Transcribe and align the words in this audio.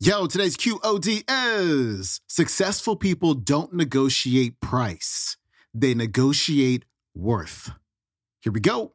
Yo, 0.00 0.28
today's 0.28 0.56
QOD 0.56 1.24
is 1.28 2.20
successful 2.28 2.94
people 2.94 3.34
don't 3.34 3.72
negotiate 3.72 4.60
price, 4.60 5.36
they 5.74 5.92
negotiate 5.92 6.84
worth. 7.16 7.72
Here 8.40 8.52
we 8.52 8.60
go. 8.60 8.92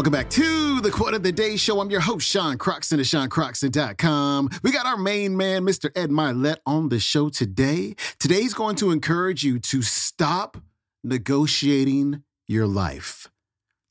Welcome 0.00 0.12
back 0.12 0.30
to 0.30 0.80
the 0.80 0.90
Quote 0.90 1.12
of 1.12 1.22
the 1.22 1.30
Day 1.30 1.58
Show. 1.58 1.78
I'm 1.78 1.90
your 1.90 2.00
host, 2.00 2.26
Sean 2.26 2.56
Croxton 2.56 3.00
of 3.00 3.04
SeanCroxton.com. 3.04 4.48
We 4.62 4.72
got 4.72 4.86
our 4.86 4.96
main 4.96 5.36
man, 5.36 5.62
Mr. 5.62 5.90
Ed 5.94 6.08
Mylett, 6.08 6.56
on 6.64 6.88
the 6.88 6.98
show 6.98 7.28
today. 7.28 7.96
Today's 8.18 8.54
going 8.54 8.76
to 8.76 8.92
encourage 8.92 9.42
you 9.42 9.58
to 9.58 9.82
stop 9.82 10.56
negotiating 11.04 12.22
your 12.48 12.66
life, 12.66 13.28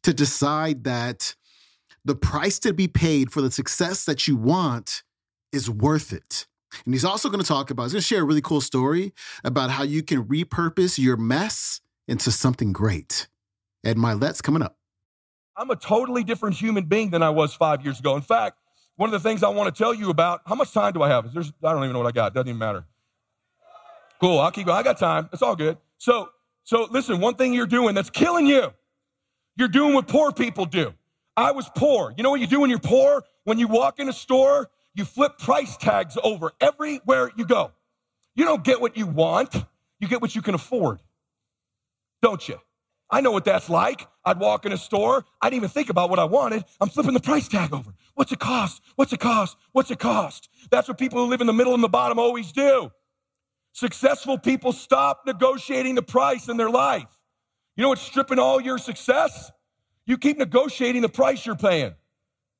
to 0.01 0.11
decide 0.11 0.83
that 0.85 1.35
the 2.03 2.15
price 2.15 2.57
to 2.61 2.73
be 2.73 2.87
paid 2.87 3.31
for 3.31 3.41
the 3.41 3.51
success 3.51 4.05
that 4.05 4.27
you 4.27 4.35
want 4.35 5.03
is 5.53 5.69
worth 5.69 6.11
it. 6.11 6.47
And 6.85 6.95
he's 6.95 7.05
also 7.05 7.29
going 7.29 7.43
to 7.43 7.47
talk 7.47 7.69
about, 7.69 7.83
he's 7.83 7.93
going 7.93 8.01
to 8.01 8.07
share 8.07 8.23
a 8.23 8.25
really 8.25 8.41
cool 8.41 8.61
story 8.61 9.13
about 9.43 9.69
how 9.69 9.83
you 9.83 10.01
can 10.01 10.23
repurpose 10.23 10.97
your 10.97 11.17
mess 11.17 11.81
into 12.07 12.31
something 12.31 12.73
great. 12.73 13.27
Ed 13.83 13.97
Mylett's 13.97 14.41
coming 14.41 14.63
up. 14.63 14.78
I'm 15.59 15.69
a 15.71 15.75
totally 15.75 16.23
different 16.23 16.55
human 16.55 16.85
being 16.85 17.09
than 17.09 17.21
I 17.21 17.29
was 17.31 17.53
five 17.53 17.83
years 17.83 17.99
ago. 17.99 18.15
In 18.15 18.21
fact, 18.21 18.57
one 18.95 19.09
of 19.09 19.11
the 19.11 19.19
things 19.19 19.43
I 19.43 19.49
want 19.49 19.73
to 19.73 19.77
tell 19.77 19.93
you 19.93 20.09
about, 20.09 20.41
how 20.45 20.55
much 20.55 20.71
time 20.71 20.93
do 20.93 21.01
I 21.03 21.09
have? 21.09 21.33
There's, 21.33 21.51
I 21.61 21.73
don't 21.73 21.83
even 21.83 21.91
know 21.91 21.99
what 21.99 22.07
I 22.07 22.11
got. 22.11 22.33
Doesn't 22.33 22.47
even 22.47 22.57
matter. 22.57 22.85
Cool. 24.21 24.39
I'll 24.39 24.51
keep 24.51 24.67
going. 24.67 24.77
I 24.77 24.83
got 24.83 24.97
time. 24.97 25.27
It's 25.33 25.41
all 25.41 25.57
good. 25.57 25.77
So, 25.97 26.29
so 26.63 26.87
listen, 26.89 27.19
one 27.19 27.35
thing 27.35 27.53
you're 27.53 27.67
doing 27.67 27.93
that's 27.93 28.09
killing 28.09 28.45
you, 28.47 28.71
you're 29.57 29.67
doing 29.67 29.93
what 29.93 30.07
poor 30.07 30.31
people 30.31 30.65
do. 30.65 30.93
I 31.35 31.51
was 31.51 31.69
poor. 31.75 32.13
You 32.15 32.23
know 32.23 32.29
what 32.29 32.39
you 32.39 32.47
do 32.47 32.61
when 32.61 32.69
you're 32.69 32.79
poor? 32.79 33.23
When 33.43 33.59
you 33.59 33.67
walk 33.67 33.99
in 33.99 34.07
a 34.07 34.13
store, 34.13 34.69
you 34.95 35.03
flip 35.03 35.37
price 35.39 35.75
tags 35.75 36.17
over 36.23 36.53
everywhere 36.61 37.31
you 37.35 37.45
go. 37.45 37.71
You 38.33 38.45
don't 38.45 38.63
get 38.63 38.79
what 38.79 38.95
you 38.95 39.07
want. 39.07 39.53
You 39.99 40.07
get 40.07 40.21
what 40.21 40.35
you 40.35 40.41
can 40.41 40.55
afford. 40.55 41.01
Don't 42.21 42.47
you? 42.47 42.59
I 43.11 43.21
know 43.21 43.31
what 43.31 43.45
that's 43.45 43.69
like. 43.69 44.07
I'd 44.23 44.39
walk 44.39 44.65
in 44.65 44.71
a 44.71 44.77
store. 44.77 45.25
I 45.41 45.49
didn't 45.49 45.57
even 45.57 45.69
think 45.69 45.89
about 45.89 46.09
what 46.09 46.19
I 46.19 46.25
wanted. 46.25 46.63
I'm 46.79 46.89
flipping 46.89 47.13
the 47.13 47.19
price 47.19 47.47
tag 47.47 47.73
over. 47.73 47.91
What's 48.13 48.31
it 48.31 48.39
cost? 48.39 48.81
What's 48.95 49.13
it 49.13 49.19
cost? 49.19 49.57
What's 49.71 49.89
it 49.91 49.99
cost? 49.99 50.49
That's 50.69 50.87
what 50.87 50.97
people 50.97 51.23
who 51.23 51.29
live 51.29 51.41
in 51.41 51.47
the 51.47 51.53
middle 51.53 51.73
and 51.73 51.83
the 51.83 51.89
bottom 51.89 52.19
always 52.19 52.51
do. 52.51 52.91
Successful 53.73 54.37
people 54.37 54.71
stop 54.73 55.23
negotiating 55.25 55.95
the 55.95 56.01
price 56.01 56.49
in 56.49 56.57
their 56.57 56.69
life. 56.69 57.07
You 57.75 57.83
know 57.83 57.89
what's 57.89 58.01
stripping 58.01 58.39
all 58.39 58.59
your 58.61 58.77
success? 58.77 59.51
You 60.05 60.17
keep 60.17 60.37
negotiating 60.37 61.01
the 61.01 61.09
price 61.09 61.45
you're 61.45 61.55
paying. 61.55 61.95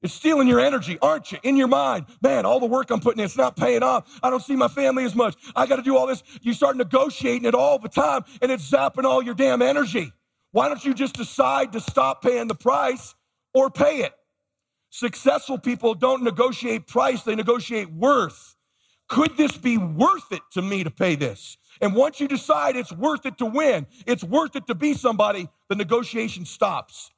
It's 0.01 0.13
stealing 0.13 0.47
your 0.47 0.61
energy, 0.61 0.97
aren't 1.01 1.31
you? 1.31 1.39
In 1.43 1.57
your 1.57 1.67
mind, 1.67 2.05
man, 2.21 2.45
all 2.45 2.59
the 2.61 2.65
work 2.65 2.89
I'm 2.89 3.01
putting 3.01 3.19
in, 3.19 3.25
it's 3.25 3.35
not 3.35 3.57
paying 3.57 3.83
off. 3.83 4.07
I 4.23 4.29
don't 4.29 4.41
see 4.41 4.55
my 4.55 4.69
family 4.69 5.03
as 5.03 5.13
much. 5.13 5.35
I 5.55 5.65
got 5.65 5.75
to 5.75 5.81
do 5.81 5.97
all 5.97 6.07
this. 6.07 6.23
You 6.41 6.53
start 6.53 6.77
negotiating 6.77 7.45
it 7.45 7.53
all 7.53 7.79
the 7.79 7.89
time, 7.89 8.23
and 8.41 8.49
it's 8.49 8.71
zapping 8.71 9.03
all 9.03 9.21
your 9.21 9.33
damn 9.33 9.61
energy. 9.61 10.13
Why 10.51 10.67
don't 10.67 10.83
you 10.83 10.93
just 10.93 11.15
decide 11.15 11.73
to 11.73 11.79
stop 11.79 12.21
paying 12.23 12.47
the 12.47 12.55
price 12.55 13.13
or 13.53 13.69
pay 13.69 13.99
it? 13.99 14.13
Successful 14.89 15.59
people 15.59 15.93
don't 15.93 16.23
negotiate 16.23 16.87
price, 16.87 17.21
they 17.21 17.35
negotiate 17.35 17.91
worth. 17.91 18.55
Could 19.07 19.37
this 19.37 19.57
be 19.57 19.77
worth 19.77 20.31
it 20.31 20.41
to 20.53 20.61
me 20.61 20.83
to 20.83 20.91
pay 20.91 21.15
this? 21.15 21.57
And 21.81 21.95
once 21.95 22.19
you 22.19 22.27
decide 22.27 22.75
it's 22.75 22.91
worth 22.91 23.25
it 23.25 23.37
to 23.39 23.45
win, 23.45 23.87
it's 24.05 24.23
worth 24.23 24.55
it 24.55 24.67
to 24.67 24.75
be 24.75 24.93
somebody, 24.93 25.47
the 25.67 25.75
negotiation 25.75 26.45
stops. 26.45 27.11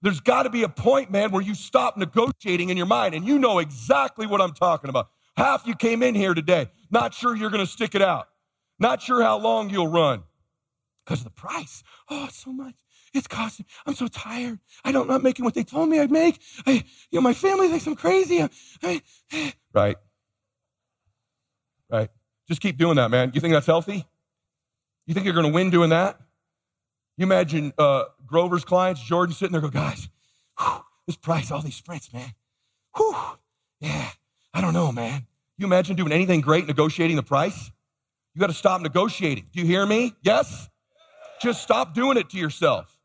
There's 0.00 0.20
got 0.20 0.44
to 0.44 0.50
be 0.50 0.64
a 0.64 0.68
point, 0.68 1.12
man, 1.12 1.30
where 1.30 1.42
you 1.42 1.54
stop 1.54 1.96
negotiating 1.96 2.70
in 2.70 2.76
your 2.76 2.86
mind, 2.86 3.14
and 3.14 3.24
you 3.24 3.38
know 3.38 3.60
exactly 3.60 4.26
what 4.26 4.40
I'm 4.40 4.52
talking 4.52 4.90
about. 4.90 5.10
Half 5.36 5.66
you 5.66 5.74
came 5.76 6.02
in 6.02 6.14
here 6.14 6.34
today, 6.34 6.68
not 6.90 7.14
sure 7.14 7.36
you're 7.36 7.50
going 7.50 7.64
to 7.64 7.70
stick 7.70 7.94
it 7.94 8.02
out, 8.02 8.28
not 8.80 9.00
sure 9.00 9.22
how 9.22 9.38
long 9.38 9.70
you'll 9.70 9.88
run 9.88 10.24
because 11.04 11.20
of 11.20 11.24
the 11.24 11.30
price. 11.30 11.82
Oh, 12.08 12.24
it's 12.26 12.42
so 12.42 12.52
much. 12.52 12.74
It's 13.14 13.26
costing. 13.26 13.66
I'm 13.86 13.94
so 13.94 14.08
tired. 14.08 14.58
I 14.84 14.92
don't 14.92 15.08
not 15.08 15.22
making 15.22 15.44
what 15.44 15.54
they 15.54 15.64
told 15.64 15.88
me 15.88 16.00
I'd 16.00 16.10
make. 16.10 16.40
I, 16.66 16.84
you 17.10 17.18
know, 17.18 17.20
my 17.20 17.34
family 17.34 17.68
thinks 17.68 17.86
I'm 17.86 17.96
crazy. 17.96 18.42
I, 18.82 19.02
right. 19.74 19.96
Right. 21.90 22.08
Just 22.48 22.60
keep 22.60 22.78
doing 22.78 22.96
that, 22.96 23.10
man. 23.10 23.32
You 23.34 23.40
think 23.40 23.52
that's 23.52 23.66
healthy? 23.66 24.06
You 25.06 25.14
think 25.14 25.24
you're 25.24 25.34
going 25.34 25.46
to 25.46 25.52
win 25.52 25.70
doing 25.70 25.90
that? 25.90 26.18
You 27.16 27.24
imagine 27.24 27.72
uh, 27.76 28.04
Grover's 28.24 28.64
clients, 28.64 29.02
Jordan 29.02 29.34
sitting 29.34 29.52
there, 29.52 29.60
go, 29.60 29.68
guys, 29.68 30.08
whew, 30.58 30.82
this 31.06 31.16
price, 31.16 31.50
all 31.50 31.60
these 31.60 31.76
sprints, 31.76 32.12
man. 32.12 32.32
Whew, 32.96 33.14
yeah, 33.80 34.08
I 34.54 34.60
don't 34.60 34.72
know, 34.72 34.90
man. 34.90 35.26
You 35.58 35.66
imagine 35.66 35.96
doing 35.96 36.12
anything 36.12 36.40
great 36.40 36.66
negotiating 36.66 37.16
the 37.16 37.22
price? 37.22 37.70
You 38.34 38.40
got 38.40 38.46
to 38.46 38.54
stop 38.54 38.80
negotiating. 38.80 39.48
Do 39.52 39.60
you 39.60 39.66
hear 39.66 39.84
me? 39.84 40.14
Yes? 40.22 40.70
Just 41.42 41.62
stop 41.62 41.94
doing 41.94 42.16
it 42.16 42.30
to 42.30 42.38
yourself. 42.38 42.98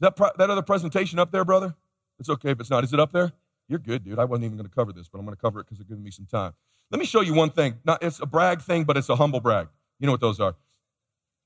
That, 0.00 0.16
that 0.16 0.48
other 0.50 0.62
presentation 0.62 1.18
up 1.18 1.30
there, 1.30 1.44
brother? 1.44 1.74
It's 2.18 2.30
okay 2.30 2.50
if 2.50 2.60
it's 2.60 2.70
not. 2.70 2.84
Is 2.84 2.92
it 2.92 3.00
up 3.00 3.12
there? 3.12 3.32
You're 3.68 3.78
good, 3.78 4.02
dude. 4.04 4.18
I 4.18 4.24
wasn't 4.24 4.46
even 4.46 4.56
going 4.56 4.68
to 4.68 4.74
cover 4.74 4.92
this, 4.92 5.08
but 5.08 5.18
I'm 5.18 5.24
going 5.24 5.36
to 5.36 5.40
cover 5.40 5.60
it 5.60 5.64
because 5.64 5.78
it's 5.78 5.88
giving 5.88 6.02
me 6.02 6.10
some 6.10 6.26
time. 6.26 6.54
Let 6.90 6.98
me 6.98 7.06
show 7.06 7.20
you 7.20 7.34
one 7.34 7.50
thing. 7.50 7.78
Not, 7.84 8.02
it's 8.02 8.20
a 8.20 8.26
brag 8.26 8.62
thing, 8.62 8.84
but 8.84 8.96
it's 8.96 9.08
a 9.08 9.16
humble 9.16 9.40
brag. 9.40 9.68
You 10.00 10.06
know 10.06 10.12
what 10.12 10.20
those 10.20 10.40
are. 10.40 10.56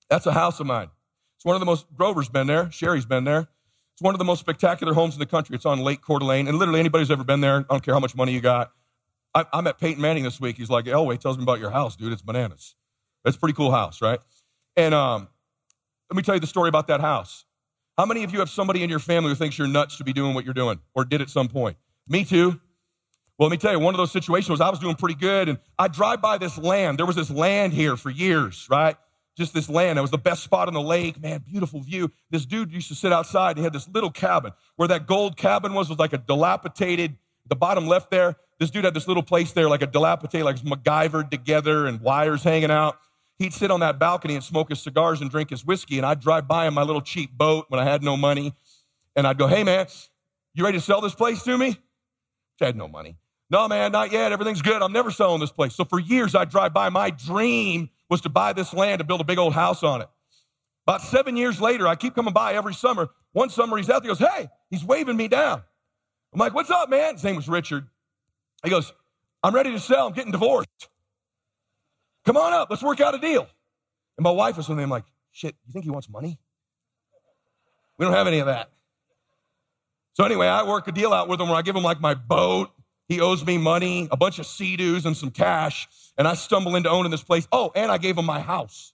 That's 0.08 0.26
a 0.26 0.32
house 0.32 0.60
of 0.60 0.66
mine. 0.66 0.88
It's 1.36 1.44
one 1.44 1.56
of 1.56 1.60
the 1.60 1.66
most, 1.66 1.86
Grover's 1.94 2.28
been 2.28 2.46
there. 2.46 2.70
Sherry's 2.70 3.04
been 3.04 3.24
there. 3.24 3.48
It's 3.94 4.02
one 4.02 4.14
of 4.14 4.18
the 4.18 4.24
most 4.24 4.40
spectacular 4.40 4.94
homes 4.94 5.14
in 5.14 5.20
the 5.20 5.26
country. 5.26 5.54
It's 5.56 5.66
on 5.66 5.80
Lake 5.80 6.00
Coeur 6.00 6.18
d'Alene. 6.18 6.48
And 6.48 6.58
literally 6.58 6.80
anybody 6.80 7.02
who's 7.02 7.10
ever 7.10 7.24
been 7.24 7.40
there, 7.40 7.58
I 7.58 7.62
don't 7.68 7.82
care 7.84 7.94
how 7.94 8.00
much 8.00 8.16
money 8.16 8.32
you 8.32 8.40
got. 8.40 8.72
I, 9.34 9.44
I 9.52 9.60
met 9.60 9.78
Peyton 9.78 10.00
Manning 10.00 10.22
this 10.24 10.40
week. 10.40 10.56
He's 10.56 10.70
like, 10.70 10.86
Elway 10.86 11.18
tells 11.18 11.36
me 11.36 11.42
about 11.42 11.60
your 11.60 11.70
house, 11.70 11.96
dude. 11.96 12.12
It's 12.12 12.22
bananas. 12.22 12.74
It's 13.24 13.36
a 13.36 13.40
pretty 13.40 13.54
cool 13.54 13.70
house, 13.70 14.00
right? 14.00 14.20
And 14.76 14.94
um, 14.94 15.28
let 16.10 16.16
me 16.16 16.22
tell 16.22 16.34
you 16.34 16.40
the 16.40 16.46
story 16.46 16.68
about 16.68 16.88
that 16.88 17.00
house. 17.00 17.44
How 17.96 18.06
many 18.06 18.24
of 18.24 18.32
you 18.32 18.40
have 18.40 18.50
somebody 18.50 18.82
in 18.82 18.90
your 18.90 18.98
family 18.98 19.30
who 19.30 19.36
thinks 19.36 19.56
you're 19.56 19.68
nuts 19.68 19.98
to 19.98 20.04
be 20.04 20.12
doing 20.12 20.34
what 20.34 20.44
you're 20.44 20.54
doing 20.54 20.80
or 20.94 21.04
did 21.04 21.20
at 21.20 21.30
some 21.30 21.48
point? 21.48 21.76
Me 22.08 22.24
too. 22.24 22.60
Well, 23.38 23.48
let 23.48 23.50
me 23.50 23.56
tell 23.56 23.72
you, 23.72 23.78
one 23.78 23.94
of 23.94 23.98
those 23.98 24.12
situations 24.12 24.50
was 24.50 24.60
I 24.60 24.70
was 24.70 24.78
doing 24.78 24.96
pretty 24.96 25.14
good 25.14 25.48
and 25.48 25.58
I 25.78 25.88
drive 25.88 26.20
by 26.20 26.38
this 26.38 26.58
land. 26.58 26.98
There 26.98 27.06
was 27.06 27.16
this 27.16 27.30
land 27.30 27.72
here 27.72 27.96
for 27.96 28.10
years, 28.10 28.66
right? 28.70 28.96
Just 29.36 29.54
this 29.54 29.68
land. 29.68 29.98
It 29.98 30.02
was 30.02 30.12
the 30.12 30.18
best 30.18 30.44
spot 30.44 30.68
on 30.68 30.74
the 30.74 30.80
lake. 30.80 31.20
Man, 31.20 31.42
beautiful 31.44 31.80
view. 31.80 32.12
This 32.30 32.46
dude 32.46 32.72
used 32.72 32.88
to 32.88 32.94
sit 32.94 33.12
outside. 33.12 33.56
He 33.56 33.64
had 33.64 33.72
this 33.72 33.88
little 33.88 34.10
cabin. 34.10 34.52
Where 34.76 34.86
that 34.88 35.06
gold 35.06 35.36
cabin 35.36 35.74
was, 35.74 35.88
was 35.88 35.98
like 35.98 36.12
a 36.12 36.18
dilapidated, 36.18 37.16
the 37.48 37.56
bottom 37.56 37.88
left 37.88 38.10
there. 38.10 38.36
This 38.60 38.70
dude 38.70 38.84
had 38.84 38.94
this 38.94 39.08
little 39.08 39.22
place 39.22 39.50
there, 39.50 39.68
like 39.68 39.82
a 39.82 39.86
dilapidated, 39.88 40.44
like 40.44 40.56
MacGyvered 40.58 41.30
together 41.30 41.86
and 41.86 42.00
wires 42.00 42.44
hanging 42.44 42.70
out 42.70 42.98
he'd 43.38 43.52
sit 43.52 43.70
on 43.70 43.80
that 43.80 43.98
balcony 43.98 44.34
and 44.34 44.44
smoke 44.44 44.68
his 44.68 44.80
cigars 44.82 45.20
and 45.20 45.30
drink 45.30 45.50
his 45.50 45.64
whiskey. 45.64 45.98
And 45.98 46.06
I'd 46.06 46.20
drive 46.20 46.46
by 46.46 46.66
in 46.66 46.74
my 46.74 46.82
little 46.82 47.02
cheap 47.02 47.36
boat 47.36 47.66
when 47.68 47.80
I 47.80 47.84
had 47.84 48.02
no 48.02 48.16
money. 48.16 48.54
And 49.16 49.26
I'd 49.26 49.38
go, 49.38 49.46
hey, 49.46 49.64
man, 49.64 49.86
you 50.54 50.64
ready 50.64 50.78
to 50.78 50.84
sell 50.84 51.00
this 51.00 51.14
place 51.14 51.42
to 51.44 51.56
me? 51.56 51.76
I 52.60 52.66
had 52.66 52.76
no 52.76 52.88
money. 52.88 53.16
No, 53.50 53.68
man, 53.68 53.92
not 53.92 54.10
yet. 54.10 54.32
Everything's 54.32 54.62
good. 54.62 54.82
I'm 54.82 54.92
never 54.92 55.10
selling 55.10 55.40
this 55.40 55.52
place. 55.52 55.74
So 55.74 55.84
for 55.84 56.00
years, 56.00 56.34
I'd 56.34 56.50
drive 56.50 56.72
by. 56.72 56.88
My 56.88 57.10
dream 57.10 57.90
was 58.08 58.20
to 58.22 58.28
buy 58.28 58.52
this 58.52 58.72
land 58.72 58.98
to 59.00 59.04
build 59.04 59.20
a 59.20 59.24
big 59.24 59.38
old 59.38 59.54
house 59.54 59.82
on 59.82 60.00
it. 60.00 60.08
About 60.86 61.02
seven 61.02 61.36
years 61.36 61.60
later, 61.60 61.86
I 61.86 61.94
keep 61.96 62.14
coming 62.14 62.32
by 62.32 62.54
every 62.54 62.74
summer. 62.74 63.08
One 63.32 63.50
summer, 63.50 63.76
he's 63.76 63.90
out 63.90 64.02
there. 64.02 64.12
He 64.12 64.18
goes, 64.18 64.28
hey, 64.28 64.48
he's 64.70 64.84
waving 64.84 65.16
me 65.16 65.28
down. 65.28 65.62
I'm 66.32 66.38
like, 66.38 66.54
what's 66.54 66.70
up, 66.70 66.90
man? 66.90 67.14
His 67.14 67.24
name 67.24 67.36
was 67.36 67.48
Richard. 67.48 67.86
He 68.62 68.70
goes, 68.70 68.92
I'm 69.42 69.54
ready 69.54 69.70
to 69.72 69.78
sell. 69.80 70.06
I'm 70.06 70.12
getting 70.12 70.32
divorced. 70.32 70.88
Come 72.24 72.36
on 72.36 72.52
up. 72.52 72.68
Let's 72.70 72.82
work 72.82 73.00
out 73.00 73.14
a 73.14 73.18
deal. 73.18 73.46
And 74.16 74.24
my 74.24 74.30
wife 74.30 74.56
was 74.56 74.68
with 74.68 74.78
me. 74.78 74.84
I'm 74.84 74.90
like, 74.90 75.04
shit, 75.32 75.54
you 75.66 75.72
think 75.72 75.84
he 75.84 75.90
wants 75.90 76.08
money? 76.08 76.38
We 77.98 78.04
don't 78.04 78.14
have 78.14 78.26
any 78.26 78.38
of 78.38 78.46
that. 78.46 78.70
So 80.14 80.24
anyway, 80.24 80.46
I 80.46 80.62
work 80.62 80.86
a 80.88 80.92
deal 80.92 81.12
out 81.12 81.28
with 81.28 81.40
him 81.40 81.48
where 81.48 81.56
I 81.56 81.62
give 81.62 81.76
him 81.76 81.82
like 81.82 82.00
my 82.00 82.14
boat. 82.14 82.70
He 83.08 83.20
owes 83.20 83.44
me 83.44 83.58
money, 83.58 84.08
a 84.10 84.16
bunch 84.16 84.38
of 84.38 84.46
sea-doos 84.46 85.04
and 85.04 85.16
some 85.16 85.30
cash. 85.30 85.88
And 86.16 86.26
I 86.26 86.34
stumble 86.34 86.76
into 86.76 86.88
owning 86.88 87.10
this 87.10 87.22
place. 87.22 87.46
Oh, 87.52 87.72
and 87.74 87.90
I 87.90 87.98
gave 87.98 88.16
him 88.16 88.24
my 88.24 88.40
house. 88.40 88.92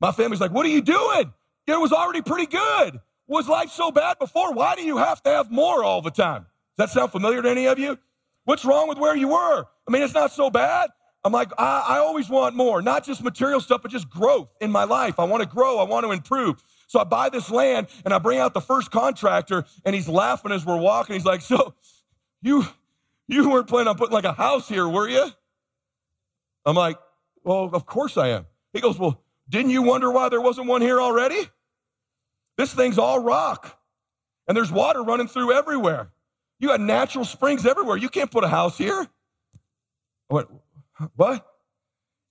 My 0.00 0.12
family's 0.12 0.40
like, 0.40 0.50
what 0.50 0.66
are 0.66 0.70
you 0.70 0.82
doing? 0.82 1.32
It 1.66 1.80
was 1.80 1.92
already 1.92 2.22
pretty 2.22 2.46
good. 2.46 3.00
Was 3.26 3.48
life 3.48 3.70
so 3.70 3.90
bad 3.90 4.18
before? 4.18 4.52
Why 4.52 4.74
do 4.74 4.82
you 4.82 4.96
have 4.96 5.22
to 5.22 5.30
have 5.30 5.50
more 5.50 5.84
all 5.84 6.02
the 6.02 6.10
time? 6.10 6.46
Does 6.76 6.88
that 6.88 6.90
sound 6.90 7.12
familiar 7.12 7.40
to 7.40 7.48
any 7.48 7.66
of 7.66 7.78
you? 7.78 7.98
What's 8.44 8.64
wrong 8.64 8.88
with 8.88 8.98
where 8.98 9.16
you 9.16 9.28
were? 9.28 9.64
I 9.86 9.90
mean, 9.90 10.02
it's 10.02 10.12
not 10.12 10.32
so 10.32 10.50
bad. 10.50 10.90
I'm 11.24 11.32
like, 11.32 11.50
I, 11.56 11.84
I 11.88 11.98
always 11.98 12.28
want 12.28 12.54
more, 12.54 12.82
not 12.82 13.04
just 13.04 13.22
material 13.22 13.60
stuff, 13.60 13.80
but 13.82 13.90
just 13.90 14.10
growth 14.10 14.48
in 14.60 14.70
my 14.70 14.84
life. 14.84 15.18
I 15.18 15.24
want 15.24 15.42
to 15.42 15.48
grow, 15.48 15.78
I 15.78 15.84
want 15.84 16.04
to 16.04 16.12
improve. 16.12 16.62
So 16.86 17.00
I 17.00 17.04
buy 17.04 17.30
this 17.30 17.50
land 17.50 17.86
and 18.04 18.12
I 18.12 18.18
bring 18.18 18.38
out 18.38 18.52
the 18.52 18.60
first 18.60 18.90
contractor 18.90 19.64
and 19.84 19.94
he's 19.94 20.08
laughing 20.08 20.52
as 20.52 20.66
we're 20.66 20.76
walking. 20.76 21.14
He's 21.14 21.24
like, 21.24 21.40
So 21.40 21.74
you 22.42 22.66
you 23.26 23.48
weren't 23.50 23.68
planning 23.68 23.88
on 23.88 23.96
putting 23.96 24.12
like 24.12 24.24
a 24.24 24.34
house 24.34 24.68
here, 24.68 24.86
were 24.86 25.08
you? 25.08 25.26
I'm 26.66 26.76
like, 26.76 26.98
Well, 27.42 27.70
of 27.72 27.86
course 27.86 28.18
I 28.18 28.28
am. 28.28 28.46
He 28.74 28.80
goes, 28.80 28.98
Well, 28.98 29.22
didn't 29.48 29.70
you 29.70 29.82
wonder 29.82 30.10
why 30.10 30.28
there 30.28 30.42
wasn't 30.42 30.66
one 30.66 30.82
here 30.82 31.00
already? 31.00 31.40
This 32.58 32.72
thing's 32.74 32.98
all 32.98 33.18
rock. 33.18 33.78
And 34.46 34.56
there's 34.56 34.70
water 34.70 35.02
running 35.02 35.26
through 35.26 35.52
everywhere. 35.52 36.10
You 36.60 36.68
got 36.68 36.80
natural 36.80 37.24
springs 37.24 37.64
everywhere. 37.66 37.96
You 37.96 38.10
can't 38.10 38.30
put 38.30 38.44
a 38.44 38.48
house 38.48 38.76
here. 38.76 39.06
I 40.30 40.34
went, 40.34 40.48
what? 41.16 41.46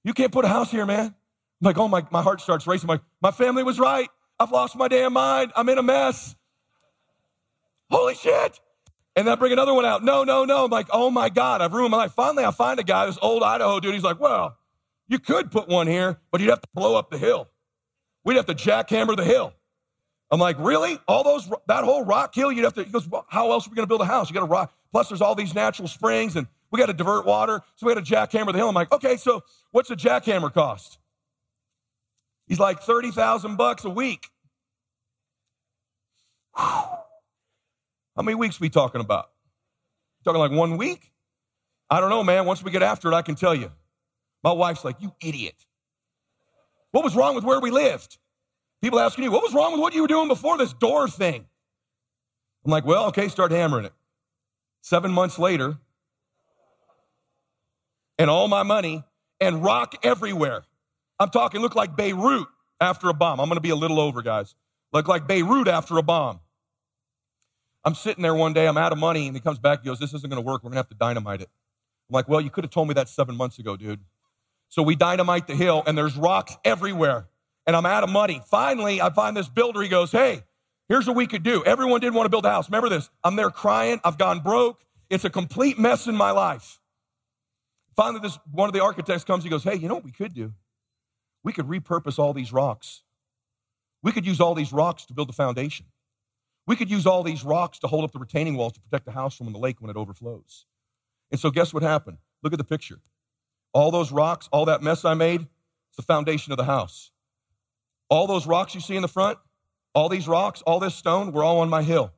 You 0.03 0.13
can't 0.13 0.31
put 0.31 0.45
a 0.45 0.47
house 0.47 0.71
here, 0.71 0.85
man. 0.85 1.05
I'm 1.07 1.15
like, 1.61 1.77
oh, 1.77 1.87
my, 1.87 2.05
my 2.11 2.21
heart 2.21 2.41
starts 2.41 2.67
racing. 2.67 2.89
I'm 2.89 2.95
like, 2.95 3.03
my 3.21 3.31
family 3.31 3.63
was 3.63 3.79
right. 3.79 4.09
I've 4.39 4.51
lost 4.51 4.75
my 4.75 4.87
damn 4.87 5.13
mind. 5.13 5.51
I'm 5.55 5.69
in 5.69 5.77
a 5.77 5.83
mess. 5.83 6.35
Holy 7.89 8.15
shit. 8.15 8.59
And 9.15 9.27
then 9.27 9.33
I 9.33 9.35
bring 9.35 9.53
another 9.53 9.73
one 9.73 9.85
out. 9.85 10.03
No, 10.03 10.23
no, 10.23 10.43
no. 10.45 10.65
I'm 10.65 10.71
like, 10.71 10.87
oh 10.91 11.11
my 11.11 11.29
God, 11.29 11.61
I've 11.61 11.73
ruined 11.73 11.91
my 11.91 11.97
life. 11.97 12.13
Finally, 12.13 12.45
I 12.45 12.51
find 12.51 12.79
a 12.79 12.83
guy, 12.83 13.05
this 13.05 13.19
old 13.21 13.43
Idaho 13.43 13.79
dude. 13.79 13.93
He's 13.93 14.03
like, 14.03 14.19
well, 14.19 14.57
you 15.07 15.19
could 15.19 15.51
put 15.51 15.67
one 15.67 15.87
here, 15.87 16.19
but 16.31 16.41
you'd 16.41 16.49
have 16.49 16.61
to 16.61 16.69
blow 16.73 16.95
up 16.95 17.11
the 17.11 17.17
hill. 17.17 17.47
We'd 18.25 18.37
have 18.37 18.47
to 18.47 18.55
jackhammer 18.55 19.15
the 19.15 19.23
hill. 19.23 19.53
I'm 20.31 20.39
like, 20.39 20.57
really? 20.57 20.97
All 21.07 21.23
those, 21.23 21.49
that 21.67 21.83
whole 21.83 22.03
rock 22.03 22.33
hill, 22.33 22.51
you'd 22.51 22.63
have 22.63 22.73
to, 22.73 22.83
he 22.83 22.91
goes, 22.91 23.07
well, 23.07 23.25
how 23.29 23.51
else 23.51 23.67
are 23.67 23.69
we 23.69 23.75
going 23.75 23.83
to 23.83 23.87
build 23.87 24.01
a 24.01 24.05
house? 24.05 24.29
You 24.29 24.33
got 24.33 24.39
to 24.39 24.47
rock. 24.47 24.73
Plus, 24.91 25.09
there's 25.09 25.21
all 25.21 25.35
these 25.35 25.53
natural 25.53 25.87
springs 25.87 26.35
and 26.35 26.47
we 26.73 26.79
got 26.79 26.87
to 26.87 26.93
divert 26.93 27.25
water. 27.27 27.61
So 27.75 27.85
we 27.85 27.93
got 27.93 28.03
to 28.03 28.13
jackhammer 28.13 28.51
the 28.51 28.57
hill. 28.57 28.67
I'm 28.67 28.73
like, 28.73 28.91
okay, 28.91 29.15
so 29.15 29.43
what's 29.71 29.91
a 29.91 29.95
jackhammer 29.95 30.51
cost? 30.51 30.97
He's 32.47 32.59
like 32.59 32.81
30,000 32.81 33.55
bucks 33.55 33.85
a 33.85 33.91
week. 33.91 34.27
Whew. 36.57 36.65
How 36.65 38.21
many 38.23 38.33
weeks 38.35 38.59
we 38.59 38.69
talking 38.69 39.01
about? 39.01 39.29
Talking 40.25 40.39
like 40.39 40.51
one 40.51 40.77
week? 40.77 41.11
I 41.91 41.99
don't 41.99 42.09
know, 42.09 42.23
man. 42.23 42.45
Once 42.45 42.63
we 42.63 42.71
get 42.71 42.81
after 42.81 43.11
it, 43.11 43.13
I 43.13 43.21
can 43.21 43.35
tell 43.35 43.53
you. 43.53 43.71
My 44.43 44.51
wife's 44.51 44.83
like, 44.83 44.95
you 44.99 45.13
idiot. 45.21 45.65
What 46.91 47.03
was 47.03 47.15
wrong 47.15 47.35
with 47.35 47.43
where 47.43 47.59
we 47.59 47.69
lived? 47.69 48.17
People 48.81 48.99
asking 48.99 49.25
you, 49.25 49.31
what 49.31 49.43
was 49.43 49.53
wrong 49.53 49.73
with 49.73 49.81
what 49.81 49.93
you 49.93 50.01
were 50.01 50.07
doing 50.07 50.27
before 50.27 50.57
this 50.57 50.73
door 50.73 51.07
thing? 51.07 51.45
I'm 52.65 52.71
like, 52.71 52.85
well, 52.85 53.05
okay, 53.07 53.27
start 53.27 53.51
hammering 53.51 53.85
it. 53.85 53.93
Seven 54.81 55.11
months 55.11 55.37
later, 55.37 55.77
and 58.17 58.29
all 58.29 58.47
my 58.47 58.63
money 58.63 59.03
and 59.39 59.63
rock 59.63 59.95
everywhere. 60.03 60.63
I'm 61.19 61.29
talking 61.29 61.61
look 61.61 61.75
like 61.75 61.95
Beirut 61.95 62.47
after 62.79 63.09
a 63.09 63.13
bomb. 63.13 63.39
I'm 63.39 63.47
going 63.47 63.57
to 63.57 63.61
be 63.61 63.69
a 63.69 63.75
little 63.75 63.99
over, 63.99 64.21
guys. 64.21 64.55
Look 64.91 65.07
like 65.07 65.27
Beirut 65.27 65.67
after 65.67 65.97
a 65.97 66.03
bomb. 66.03 66.39
I'm 67.85 67.95
sitting 67.95 68.21
there 68.21 68.35
one 68.35 68.53
day, 68.53 68.67
I'm 68.67 68.77
out 68.77 68.93
of 68.93 68.97
money, 68.97 69.27
and 69.27 69.35
he 69.35 69.41
comes 69.41 69.59
back, 69.59 69.81
he 69.81 69.87
goes, 69.87 69.99
This 69.99 70.13
isn't 70.13 70.29
going 70.29 70.41
to 70.41 70.45
work. 70.45 70.63
We're 70.63 70.69
going 70.69 70.75
to 70.75 70.79
have 70.79 70.89
to 70.89 70.95
dynamite 70.95 71.41
it. 71.41 71.49
I'm 72.09 72.13
like, 72.13 72.29
Well, 72.29 72.39
you 72.39 72.49
could 72.49 72.63
have 72.63 72.71
told 72.71 72.87
me 72.87 72.93
that 72.93 73.09
seven 73.09 73.35
months 73.35 73.59
ago, 73.59 73.75
dude. 73.75 73.99
So 74.69 74.81
we 74.81 74.95
dynamite 74.95 75.47
the 75.47 75.55
hill, 75.55 75.83
and 75.85 75.97
there's 75.97 76.15
rocks 76.15 76.55
everywhere, 76.63 77.27
and 77.67 77.75
I'm 77.75 77.85
out 77.85 78.03
of 78.03 78.09
money. 78.09 78.41
Finally, 78.49 79.01
I 79.01 79.09
find 79.09 79.35
this 79.35 79.49
builder. 79.49 79.81
He 79.81 79.89
goes, 79.89 80.11
Hey, 80.11 80.43
here's 80.87 81.07
what 81.07 81.15
we 81.15 81.27
could 81.27 81.43
do. 81.43 81.63
Everyone 81.65 81.99
didn't 81.99 82.13
want 82.13 82.25
to 82.25 82.29
build 82.29 82.45
a 82.45 82.51
house. 82.51 82.69
Remember 82.69 82.89
this? 82.89 83.09
I'm 83.23 83.35
there 83.35 83.49
crying. 83.49 83.99
I've 84.03 84.17
gone 84.17 84.39
broke. 84.39 84.81
It's 85.09 85.25
a 85.25 85.29
complete 85.29 85.77
mess 85.77 86.07
in 86.07 86.15
my 86.15 86.31
life. 86.31 86.79
Finally, 87.95 88.21
this 88.21 88.39
one 88.51 88.69
of 88.69 88.73
the 88.73 88.81
architects 88.81 89.23
comes, 89.23 89.43
he 89.43 89.49
goes, 89.49 89.63
Hey, 89.63 89.75
you 89.75 89.87
know 89.87 89.95
what 89.95 90.03
we 90.03 90.11
could 90.11 90.33
do? 90.33 90.53
We 91.43 91.53
could 91.53 91.67
repurpose 91.67 92.17
all 92.17 92.33
these 92.33 92.53
rocks. 92.53 93.03
We 94.01 94.11
could 94.11 94.25
use 94.25 94.41
all 94.41 94.55
these 94.55 94.73
rocks 94.73 95.05
to 95.05 95.13
build 95.13 95.29
the 95.29 95.33
foundation. 95.33 95.85
We 96.65 96.75
could 96.75 96.89
use 96.89 97.05
all 97.05 97.23
these 97.23 97.43
rocks 97.43 97.79
to 97.79 97.87
hold 97.87 98.03
up 98.03 98.11
the 98.11 98.19
retaining 98.19 98.55
walls 98.55 98.73
to 98.73 98.79
protect 98.79 99.05
the 99.05 99.11
house 99.11 99.35
from 99.35 99.51
the 99.51 99.59
lake 99.59 99.81
when 99.81 99.89
it 99.89 99.97
overflows. 99.97 100.65
And 101.31 101.39
so, 101.39 101.51
guess 101.51 101.73
what 101.73 101.83
happened? 101.83 102.17
Look 102.41 102.53
at 102.53 102.59
the 102.59 102.65
picture. 102.65 102.99
All 103.73 103.91
those 103.91 104.11
rocks, 104.11 104.47
all 104.51 104.65
that 104.65 104.81
mess 104.81 105.03
I 105.03 105.13
made, 105.13 105.41
it's 105.41 105.97
the 105.97 106.03
foundation 106.03 106.51
of 106.51 106.57
the 106.57 106.63
house. 106.63 107.11
All 108.09 108.27
those 108.27 108.45
rocks 108.45 108.75
you 108.75 108.81
see 108.81 108.95
in 108.95 109.01
the 109.01 109.07
front, 109.07 109.39
all 109.95 110.09
these 110.09 110.27
rocks, 110.27 110.61
all 110.61 110.79
this 110.79 110.95
stone, 110.95 111.31
were 111.31 111.43
all 111.43 111.59
on 111.59 111.69
my 111.69 111.81
hill. 111.81 112.11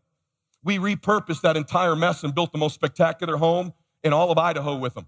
We 0.64 0.78
repurposed 0.78 1.42
that 1.42 1.58
entire 1.58 1.96
mess 1.96 2.24
and 2.24 2.34
built 2.34 2.52
the 2.52 2.58
most 2.58 2.74
spectacular 2.74 3.38
home 3.38 3.74
in 4.04 4.14
all 4.14 4.32
of 4.32 4.38
Idaho 4.38 4.76
with 4.76 4.96
them. 4.96 5.08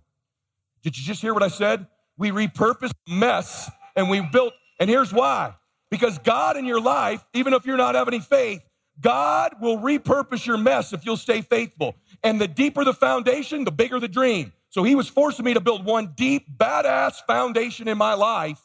Did 0.88 0.98
you 0.98 1.04
just 1.04 1.22
hear 1.22 1.34
what 1.34 1.44
I 1.44 1.50
said? 1.50 1.86
We 2.18 2.32
repurposed 2.32 2.94
mess 3.10 3.70
and 3.98 4.10
we 4.10 4.22
built, 4.22 4.54
and 4.80 4.90
here's 4.90 5.12
why. 5.12 5.54
Because 5.92 6.18
God 6.20 6.56
in 6.56 6.64
your 6.64 6.80
life, 6.80 7.26
even 7.34 7.52
if 7.52 7.66
you're 7.66 7.76
not 7.76 7.96
having 7.96 8.22
faith, 8.22 8.62
God 9.02 9.56
will 9.60 9.80
repurpose 9.80 10.46
your 10.46 10.56
mess 10.58 10.94
if 10.94 11.06
you'll 11.06 11.18
stay 11.18 11.42
faithful. 11.42 11.98
And 12.24 12.40
the 12.40 12.48
deeper 12.48 12.86
the 12.86 12.94
foundation, 12.94 13.66
the 13.66 13.72
bigger 13.72 14.00
the 14.00 14.08
dream. 14.08 14.54
So 14.70 14.84
he 14.84 14.96
was 14.96 15.10
forcing 15.10 15.44
me 15.44 15.54
to 15.56 15.60
build 15.60 15.84
one 15.84 16.14
deep, 16.16 16.58
badass 16.58 17.16
foundation 17.28 17.90
in 17.90 17.98
my 17.98 18.14
life. 18.14 18.62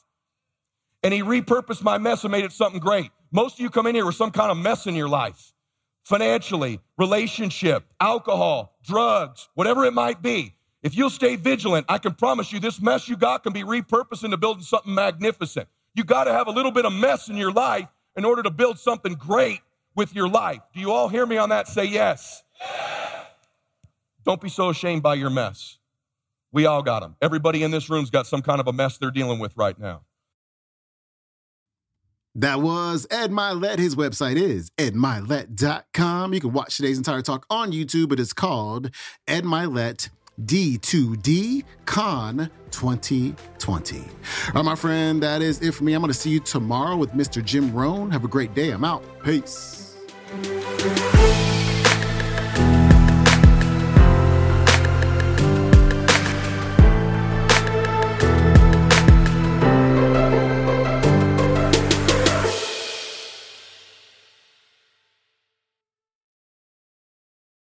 And 1.03 1.13
he 1.13 1.23
repurposed 1.23 1.83
my 1.83 1.99
mess 1.99 2.23
and 2.23 2.31
made 2.31 2.45
it 2.45 2.53
something 2.53 2.79
great. 2.79 3.11
Most 3.33 3.55
of 3.55 3.61
you 3.61 3.69
come 3.69 3.89
in 3.89 3.97
here 3.97 4.07
with 4.07 4.15
some 4.15 4.31
kind 4.31 4.53
of 4.53 4.57
mess 4.57 4.87
in 4.87 4.95
your 4.95 5.09
life 5.09 5.53
financially, 6.05 6.79
relationship, 6.99 7.85
alcohol, 8.01 8.77
drugs, 8.85 9.49
whatever 9.55 9.85
it 9.85 9.93
might 9.93 10.23
be. 10.23 10.55
If 10.83 10.97
you'll 10.97 11.11
stay 11.11 11.37
vigilant, 11.37 11.87
I 11.89 11.99
can 11.99 12.15
promise 12.15 12.53
you 12.53 12.59
this 12.59 12.81
mess 12.81 13.09
you 13.09 13.17
got 13.17 13.45
can 13.45 13.53
be 13.53 13.63
repurposed 13.63 14.25
into 14.25 14.37
building 14.37 14.65
something 14.65 14.95
magnificent. 14.95 15.69
You 15.95 16.05
got 16.05 16.25
to 16.25 16.33
have 16.33 16.49
a 16.49 16.51
little 16.51 16.73
bit 16.73 16.85
of 16.85 16.93
mess 16.93 17.29
in 17.29 17.37
your 17.37 17.53
life 17.53 17.89
in 18.17 18.25
order 18.25 18.43
to 18.43 18.51
build 18.51 18.79
something 18.79 19.15
great 19.15 19.61
with 19.95 20.15
your 20.15 20.29
life. 20.29 20.61
Do 20.75 20.81
you 20.81 20.91
all 20.91 21.09
hear 21.09 21.25
me 21.25 21.37
on 21.37 21.51
that? 21.51 21.69
Say 21.69 21.85
yes. 21.85 22.43
yes. 22.61 23.27
Don't 24.25 24.41
be 24.41 24.49
so 24.49 24.71
ashamed 24.71 25.03
by 25.03 25.15
your 25.15 25.31
mess. 25.31 25.79
We 26.51 26.67
all 26.67 26.83
got 26.83 27.01
them. 27.01 27.17
Everybody 27.23 27.63
in 27.63 27.71
this 27.71 27.89
room's 27.89 28.11
got 28.11 28.27
some 28.27 28.43
kind 28.43 28.61
of 28.61 28.67
a 28.67 28.73
mess 28.73 28.99
they're 28.99 29.11
dealing 29.11 29.39
with 29.39 29.57
right 29.57 29.79
now. 29.79 30.03
That 32.35 32.61
was 32.61 33.07
Ed 33.11 33.31
Mylett. 33.31 33.79
His 33.79 33.95
website 33.95 34.37
is 34.37 34.71
edmylett.com. 34.79 36.33
You 36.33 36.41
can 36.41 36.53
watch 36.53 36.77
today's 36.77 36.97
entire 36.97 37.21
talk 37.21 37.47
on 37.51 37.73
YouTube. 37.73 38.13
It 38.13 38.21
is 38.21 38.33
called 38.33 38.91
Ed 39.29 39.45
Mylett 39.45 40.09
D2D 40.47 41.65
Con 41.85 42.51
2020. 42.71 43.99
All 43.99 44.07
right, 44.55 44.65
my 44.65 44.75
friend, 44.75 45.23
that 45.23 45.43
is 45.43 45.61
it 45.61 45.73
for 45.75 45.85
me. 45.85 45.95
I'm 45.95 46.01
going 46.01 46.13
to 46.13 46.19
see 46.19 46.31
you 46.31 46.41
tomorrow 46.41 46.97
with 46.97 47.13
Mr. 47.13 47.45
Jim 47.45 47.73
Rohn. 47.73 48.11
Have 48.11 48.25
a 48.25 48.29
great 48.29 48.55
day. 48.55 48.71
I'm 48.71 48.85
out. 48.85 49.05
Peace. 49.23 49.97